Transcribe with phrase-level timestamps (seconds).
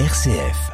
[0.00, 0.72] RCF.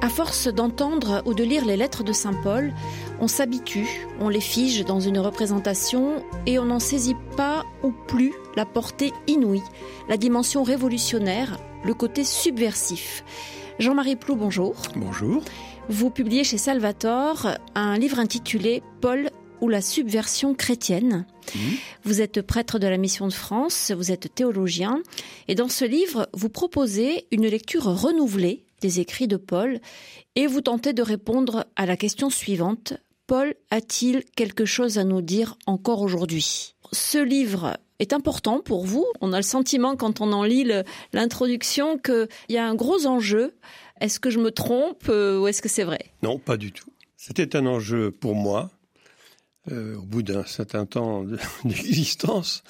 [0.00, 2.72] À force d'entendre ou de lire les lettres de Saint Paul,
[3.18, 3.88] on s'habitue,
[4.20, 9.12] on les fige dans une représentation et on n'en saisit pas ou plus la portée
[9.26, 9.64] inouïe,
[10.08, 13.24] la dimension révolutionnaire, le côté subversif.
[13.78, 14.74] Jean-Marie Plou, bonjour.
[14.96, 15.42] Bonjour.
[15.90, 19.30] Vous publiez chez Salvator un livre intitulé Paul
[19.60, 21.26] ou la subversion chrétienne.
[21.54, 21.58] Mmh.
[22.04, 25.02] Vous êtes prêtre de la Mission de France, vous êtes théologien,
[25.48, 29.80] et dans ce livre, vous proposez une lecture renouvelée des écrits de Paul,
[30.36, 32.94] et vous tentez de répondre à la question suivante.
[33.26, 36.74] Paul a-t-il quelque chose à nous dire encore aujourd'hui?
[36.92, 39.06] Ce livre est important pour vous.
[39.20, 40.70] On a le sentiment quand on en lit
[41.12, 43.54] l'introduction qu'il y a un gros enjeu.
[44.00, 46.12] Est-ce que je me trompe euh, ou est-ce que c'est vrai?
[46.22, 46.90] Non, pas du tout.
[47.16, 48.70] C'était un enjeu pour moi,
[49.72, 51.24] euh, au bout d'un certain temps
[51.64, 52.62] d'existence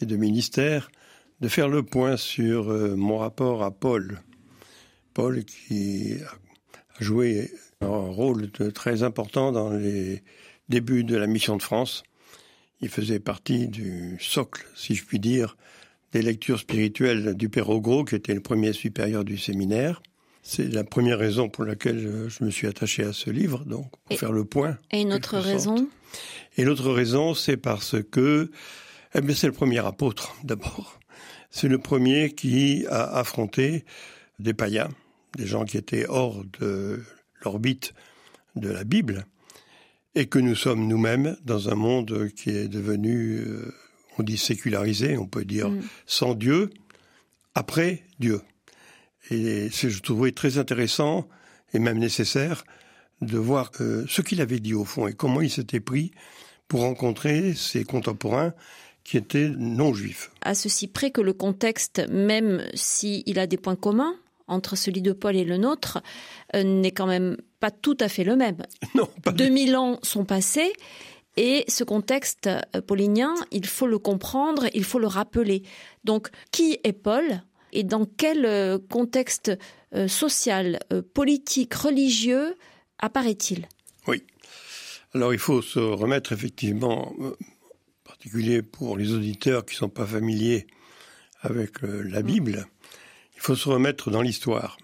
[0.00, 0.90] et de ministère,
[1.40, 4.20] de faire le point sur euh, mon rapport à Paul.
[5.12, 6.14] Paul qui
[6.98, 10.22] a joué un rôle très important dans les
[10.68, 12.04] débuts de la mission de France.
[12.82, 15.56] Il faisait partie du socle, si je puis dire,
[16.12, 20.02] des lectures spirituelles du Père Ogro, qui était le premier supérieur du séminaire.
[20.42, 24.18] C'est la première raison pour laquelle je me suis attaché à ce livre, donc pour
[24.18, 24.78] faire le point.
[24.90, 25.88] Et une autre raison
[26.56, 28.50] Et l'autre raison, c'est parce que
[29.14, 30.98] eh bien, c'est le premier apôtre, d'abord.
[31.50, 33.84] C'est le premier qui a affronté
[34.38, 34.88] des païens,
[35.36, 37.02] des gens qui étaient hors de
[37.44, 37.92] l'orbite
[38.56, 39.26] de la Bible,
[40.14, 43.72] et que nous sommes nous-mêmes dans un monde qui est devenu, euh,
[44.18, 45.82] on dit sécularisé, on peut dire mm.
[46.06, 46.70] sans Dieu,
[47.54, 48.40] après Dieu.
[49.30, 51.28] Et je trouvais très intéressant
[51.72, 52.64] et même nécessaire
[53.20, 56.10] de voir euh, ce qu'il avait dit au fond et comment il s'était pris
[56.68, 58.54] pour rencontrer ses contemporains
[59.04, 60.30] qui étaient non juifs.
[60.42, 64.14] À ceci près que le contexte, même s'il a des points communs,
[64.50, 66.02] entre celui de Paul et le nôtre
[66.54, 68.58] euh, n'est quand même pas tout à fait le même.
[68.94, 70.72] Non, pas 2000 ans sont passés
[71.36, 75.62] et ce contexte euh, paulinien, il faut le comprendre, il faut le rappeler.
[76.04, 79.52] Donc, qui est Paul et dans quel euh, contexte
[80.06, 80.78] social,
[81.14, 82.54] politique, religieux
[83.00, 83.66] apparaît-il?
[84.06, 84.22] Oui.
[85.14, 87.32] Alors, il faut se remettre effectivement, en
[88.04, 90.68] particulier pour les auditeurs qui ne sont pas familiers
[91.42, 92.68] avec la Bible,
[93.40, 94.76] il faut se remettre dans l'histoire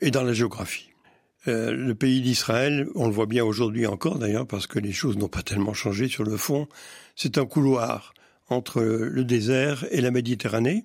[0.00, 0.90] et dans la géographie.
[1.48, 5.16] Euh, le pays d'Israël, on le voit bien aujourd'hui encore d'ailleurs, parce que les choses
[5.16, 6.68] n'ont pas tellement changé sur le fond,
[7.16, 8.14] c'est un couloir
[8.48, 10.84] entre le désert et la Méditerranée.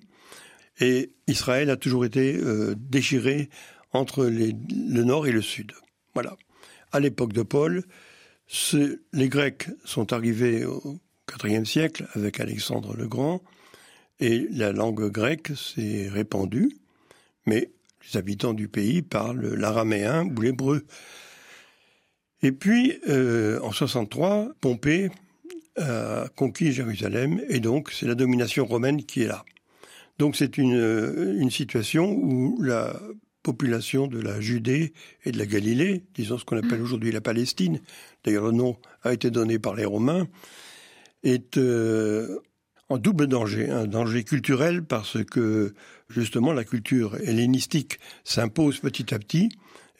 [0.80, 3.48] Et Israël a toujours été euh, déchiré
[3.92, 5.72] entre le nord et le sud.
[6.14, 6.36] Voilà.
[6.90, 7.84] À l'époque de Paul,
[9.12, 10.98] les Grecs sont arrivés au
[11.44, 13.40] IVe siècle avec Alexandre le Grand,
[14.18, 16.76] et la langue grecque s'est répandue
[17.48, 17.70] mais
[18.04, 20.84] les habitants du pays parlent l'araméen ou l'hébreu.
[22.42, 25.10] Et puis, euh, en 63, Pompée
[25.76, 29.44] a conquis Jérusalem, et donc c'est la domination romaine qui est là.
[30.18, 33.00] Donc c'est une, euh, une situation où la
[33.42, 34.92] population de la Judée
[35.24, 37.80] et de la Galilée, disons ce qu'on appelle aujourd'hui la Palestine,
[38.24, 40.26] d'ailleurs le nom a été donné par les Romains,
[41.22, 42.40] est euh,
[42.88, 45.74] en double danger, un danger culturel parce que
[46.08, 49.50] justement la culture hellénistique s'impose petit à petit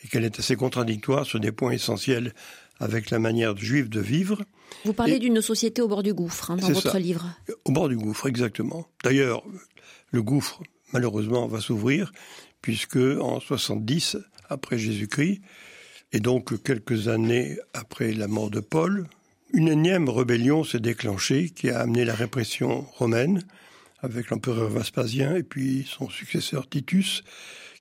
[0.03, 2.35] et qu'elle est assez contradictoire sur des points essentiels
[2.81, 4.45] avec la manière juive de vivre.
[4.85, 7.27] Vous parlez d'une société au bord du gouffre hein, dans votre livre.
[7.65, 8.87] Au bord du gouffre, exactement.
[9.03, 9.43] D'ailleurs,
[10.11, 12.13] le gouffre, malheureusement, va s'ouvrir
[12.63, 15.41] puisque en 70 après Jésus-Christ
[16.13, 19.09] et donc quelques années après la mort de Paul,
[19.53, 23.43] une énième rébellion s'est déclenchée qui a amené la répression romaine
[24.01, 27.23] avec l'empereur Vespasien et puis son successeur Titus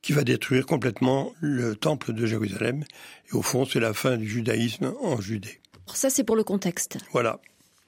[0.01, 2.83] qui va détruire complètement le temple de Jérusalem.
[3.29, 5.59] Et au fond, c'est la fin du judaïsme en Judée.
[5.93, 6.97] Ça, c'est pour le contexte.
[7.11, 7.39] Voilà.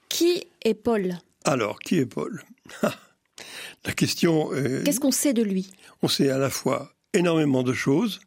[0.08, 1.18] Qui est Paul?
[1.44, 2.42] Alors, qui est Paul?
[3.84, 4.50] La question.
[4.84, 5.70] Qu'est-ce qu'on sait de lui?
[6.02, 8.20] On sait à la fois énormément de choses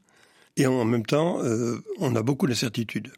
[0.57, 3.11] et en même temps, euh, on a beaucoup d'incertitudes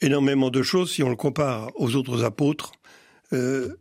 [0.00, 2.72] énormément de choses si on le compare aux autres apôtres.
[3.32, 3.76] Euh,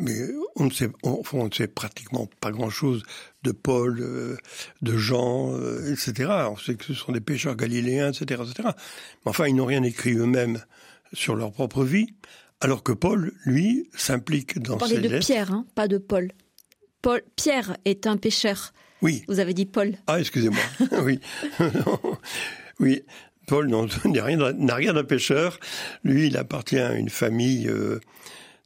[0.00, 0.16] mais
[0.56, 3.02] on ne, sait, on, on ne sait pratiquement pas grand-chose
[3.42, 4.36] de Paul, euh,
[4.82, 6.30] de Jean, euh, etc.
[6.50, 8.68] On sait que ce sont des pêcheurs galiléens, etc., etc.
[9.24, 10.62] Mais enfin, ils n'ont rien écrit eux-mêmes
[11.12, 12.14] sur leur propre vie,
[12.60, 16.32] alors que Paul, lui, s'implique dans Vous parlez de Pierre, hein, pas de Paul.
[17.02, 17.22] Paul.
[17.36, 18.72] Pierre est un pêcheur.
[19.02, 19.24] Oui.
[19.28, 19.94] Vous avez dit Paul.
[20.06, 20.62] Ah, excusez-moi.
[21.02, 21.20] oui.
[22.80, 23.02] oui
[23.50, 23.68] Paul
[24.04, 24.24] n'a
[24.76, 25.58] rien, d'un pêcheur.
[26.04, 27.98] Lui, il appartient à une famille euh,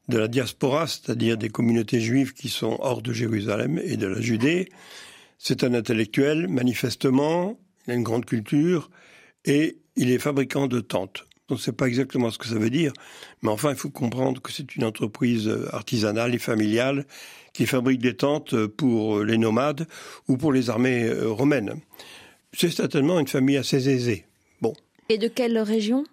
[0.07, 4.21] de la diaspora, c'est-à-dire des communautés juives qui sont hors de Jérusalem et de la
[4.21, 4.69] Judée.
[5.37, 8.89] C'est un intellectuel, manifestement, il a une grande culture,
[9.45, 11.25] et il est fabricant de tentes.
[11.49, 12.91] On ne sait pas exactement ce que ça veut dire,
[13.43, 17.05] mais enfin, il faut comprendre que c'est une entreprise artisanale et familiale
[17.53, 19.87] qui fabrique des tentes pour les nomades
[20.27, 21.79] ou pour les armées euh, romaines.
[22.51, 24.25] C'est certainement une famille assez aisée.
[24.61, 24.73] Bon.
[25.09, 26.03] Et de quelle région?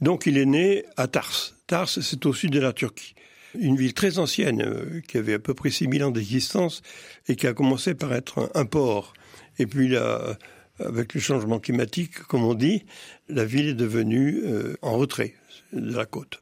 [0.00, 1.52] Donc, il est né à Tars.
[1.66, 3.14] Tars, c'est au sud de la Turquie.
[3.58, 6.82] Une ville très ancienne, euh, qui avait à peu près 6000 ans d'existence
[7.28, 9.14] et qui a commencé par être un, port.
[9.58, 10.36] Et puis là,
[10.78, 12.84] avec le changement climatique, comme on dit,
[13.28, 15.34] la ville est devenue euh, en retrait
[15.72, 16.40] de la côte.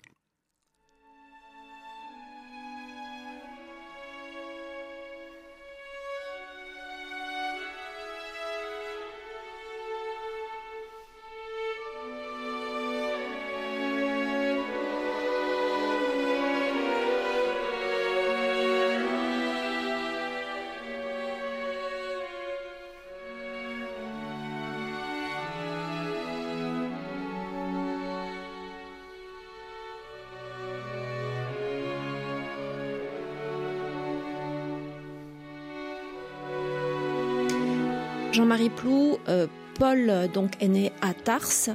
[38.33, 39.47] Jean-Marie Plou, euh,
[39.79, 41.69] Paul donc est né à Tars.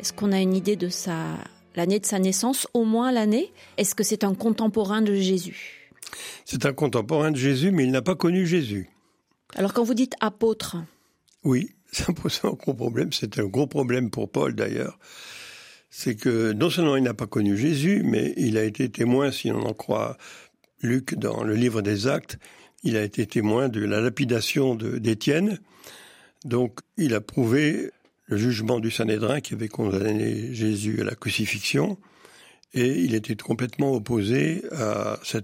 [0.00, 1.36] Est-ce qu'on a une idée de sa
[1.76, 3.52] l'année de sa naissance, au moins l'année?
[3.76, 5.90] Est-ce que c'est un contemporain de Jésus?
[6.46, 8.88] C'est un contemporain de Jésus, mais il n'a pas connu Jésus.
[9.54, 10.78] Alors quand vous dites apôtre?
[11.44, 13.12] Oui, ça pose un gros problème.
[13.12, 14.98] C'est un gros problème pour Paul d'ailleurs.
[15.90, 19.50] C'est que non seulement il n'a pas connu Jésus, mais il a été témoin, si
[19.50, 20.16] on en croit
[20.80, 22.38] Luc dans le livre des Actes,
[22.82, 25.58] il a été témoin de la lapidation d'Étienne.
[26.44, 27.90] Donc, il a prouvé
[28.26, 31.98] le jugement du Sanhédrin qui avait condamné Jésus à la crucifixion,
[32.74, 35.38] et il était complètement opposé à ce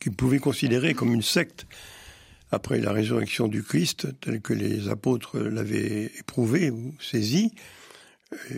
[0.00, 1.66] qu'il pouvait considérer comme une secte
[2.50, 7.52] après la résurrection du Christ, telle que les apôtres l'avaient éprouvé ou saisi.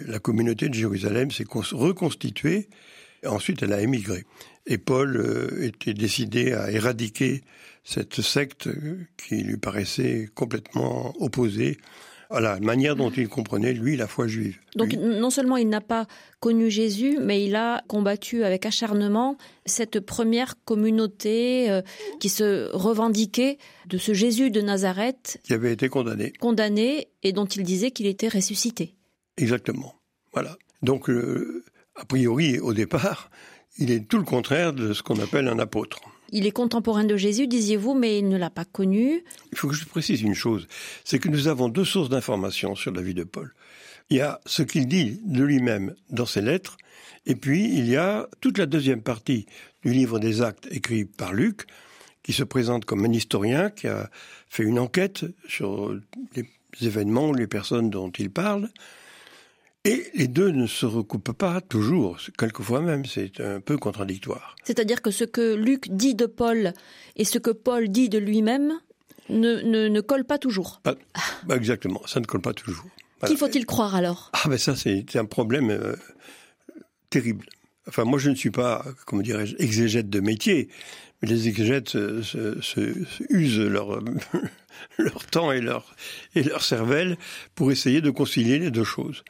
[0.07, 2.69] La communauté de Jérusalem s'est reconstituée,
[3.27, 4.25] ensuite elle a émigré.
[4.67, 7.43] Et Paul euh, était décidé à éradiquer
[7.85, 8.69] cette secte
[9.17, 11.79] qui lui paraissait complètement opposée
[12.31, 14.59] à la manière dont il comprenait, lui, la foi juive.
[14.77, 16.07] Donc non seulement il n'a pas
[16.39, 21.83] connu Jésus, mais il a combattu avec acharnement cette première communauté euh,
[22.21, 25.41] qui se revendiquait de ce Jésus de Nazareth.
[25.43, 26.33] Qui avait été condamné.
[26.39, 28.95] Condamné et dont il disait qu'il était ressuscité.
[29.37, 29.97] Exactement.
[30.33, 30.57] Voilà.
[30.83, 31.11] Donc,
[32.01, 33.31] a priori, au départ,
[33.79, 36.01] il est tout le contraire de ce qu'on appelle un apôtre.
[36.33, 39.23] Il est contemporain de Jésus, disiez-vous, mais il ne l'a pas connu.
[39.53, 40.67] Il faut que je précise une chose,
[41.05, 43.53] c'est que nous avons deux sources d'informations sur la vie de Paul.
[44.09, 46.79] Il y a ce qu'il dit de lui-même dans ses lettres,
[47.27, 49.47] et puis il y a toute la deuxième partie
[49.85, 51.67] du livre des actes écrit par Luc,
[52.23, 54.11] qui se présente comme un historien qui a
[54.49, 55.95] fait une enquête sur
[56.35, 56.47] les
[56.87, 58.71] événements, les personnes dont il parle,
[59.85, 64.57] et les deux ne se recoupent pas toujours, quelquefois même, c'est un peu contradictoire.
[64.63, 66.75] C'est-à-dire que ce que Luc dit de Paul
[67.17, 68.75] et ce que Paul dit de lui-même
[69.31, 70.83] ne, ne, ne collent pas toujours.
[70.85, 70.97] Bah,
[71.57, 72.87] exactement, ça ne colle pas toujours.
[73.27, 74.31] Qui faut-il croire alors?
[74.33, 75.95] Ah ben ça c'est un problème euh,
[77.11, 77.47] terrible.
[77.87, 80.69] Enfin moi je ne suis pas, comment dirais-je, exégète de métier,
[81.21, 82.95] mais les exégètes se, se,
[83.29, 84.03] usent leur,
[84.99, 85.95] leur temps et leur,
[86.35, 87.19] et leur cervelle
[87.55, 89.23] pour essayer de concilier les deux choses.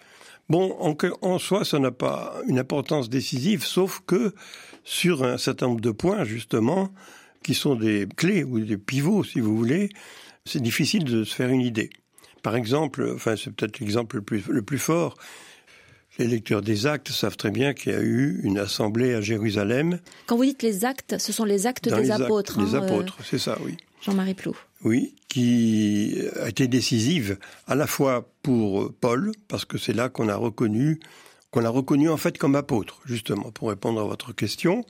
[0.50, 4.34] Bon, en, en soi, ça n'a pas une importance décisive, sauf que
[4.82, 6.92] sur un certain nombre de points, justement,
[7.44, 9.90] qui sont des clés ou des pivots, si vous voulez,
[10.44, 11.88] c'est difficile de se faire une idée.
[12.42, 15.16] Par exemple, enfin, c'est peut-être l'exemple le plus, le plus fort,
[16.18, 20.00] les lecteurs des actes savent très bien qu'il y a eu une assemblée à Jérusalem.
[20.26, 22.60] Quand vous dites les actes, ce sont les actes des apôtres.
[22.60, 23.76] les hein, apôtres, c'est ça, oui.
[24.02, 24.56] Jean-Marie Plou.
[24.82, 30.28] Oui, qui a été décisive à la fois pour Paul, parce que c'est là qu'on
[30.28, 30.98] a reconnu,
[31.52, 34.84] qu'on a reconnu en fait comme apôtre, justement, pour répondre à votre question,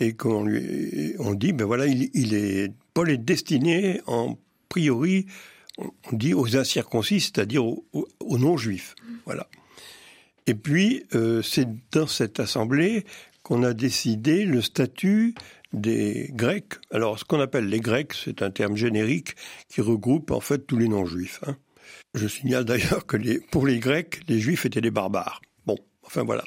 [0.00, 4.36] et qu'on lui, on dit, ben voilà, il, est, Paul est destiné en
[4.68, 5.26] priori,
[5.78, 7.86] on dit aux incirconcis, c'est-à-dire aux,
[8.38, 9.46] non-juifs, voilà.
[10.48, 13.04] Et puis, euh, c'est dans cette assemblée
[13.44, 15.34] qu'on a décidé le statut
[15.72, 16.74] des Grecs.
[16.90, 19.36] Alors, ce qu'on appelle les Grecs, c'est un terme générique
[19.68, 21.40] qui regroupe en fait tous les non-juifs.
[21.46, 21.56] Hein.
[22.14, 23.16] Je signale d'ailleurs que
[23.50, 25.40] pour les Grecs, les Juifs étaient des barbares.
[25.66, 26.44] Bon, enfin voilà.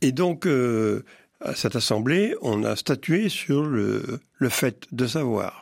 [0.00, 1.04] Et donc, euh,
[1.40, 5.60] à cette assemblée, on a statué sur le, le fait de savoir,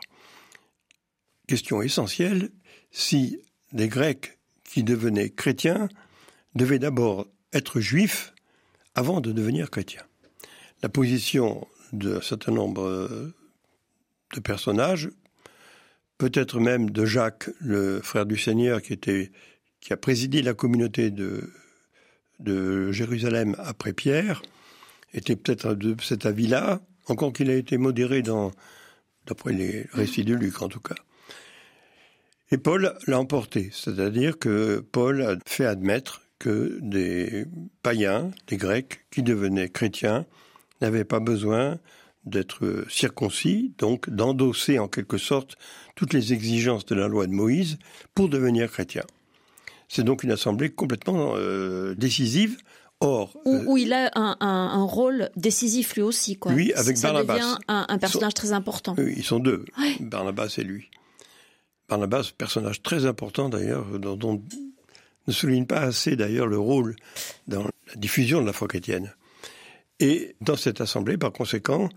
[1.47, 2.49] question essentielle,
[2.91, 3.41] si
[3.73, 5.89] les Grecs qui devenaient chrétiens
[6.55, 8.33] devait d'abord être juif
[8.95, 10.03] avant de devenir chrétien.
[10.81, 13.33] La position d'un certain nombre euh,
[14.35, 15.09] de personnages,
[16.17, 19.31] peut-être même de Jacques, le frère du Seigneur, qui, était,
[19.79, 21.49] qui a présidé la communauté de,
[22.91, 24.41] Jérusalem après Pierre,
[25.13, 30.61] était peut-être de cet avis-là, encore qu'il a été modéré d'après les récits de Luc
[30.61, 30.95] en tout cas.
[32.51, 37.45] Et Paul l'a emporté, c'est-à-dire que Paul a fait admettre que des
[37.83, 40.25] païens, des Grecs, qui devenaient chrétiens,
[40.81, 41.79] n'avaient pas besoin
[42.25, 45.55] d'être circoncis, donc d'endosser en quelque sorte
[45.95, 47.77] toutes les exigences de la loi de Moïse
[48.13, 49.03] pour devenir chrétien.
[49.87, 52.57] C'est donc une assemblée complètement euh, décisive.
[53.01, 56.51] Or, où, euh, il a un, rôle décisif lui aussi, quoi.
[56.51, 57.33] Oui, avec Ça Barnabas.
[57.35, 58.93] devient un, personnage très important.
[58.97, 59.63] Oui, ils sont deux,
[60.01, 60.89] Barnabas et lui.
[61.87, 64.43] Barnabas, personnage très important d'ailleurs, dont, dont
[65.27, 66.95] ne souligne pas assez d'ailleurs le rôle
[67.47, 69.13] dans la diffusion de la foi chrétienne.
[69.99, 71.89] Et dans cette assemblée, par conséquent,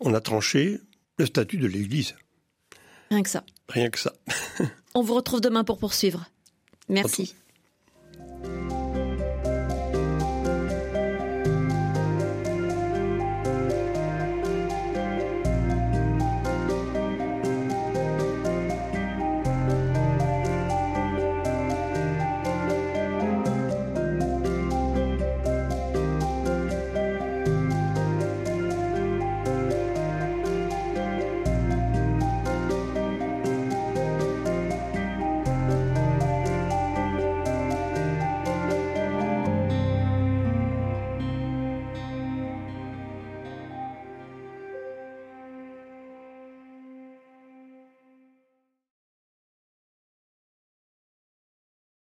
[0.00, 0.80] on a tranché
[1.18, 2.14] le statut de l'Église.
[3.10, 3.44] Rien que ça.
[3.68, 4.12] Rien que ça.
[4.94, 6.26] on vous retrouve demain pour poursuivre.
[6.88, 7.34] Merci.